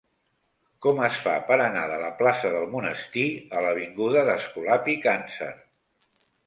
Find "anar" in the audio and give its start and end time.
1.65-1.83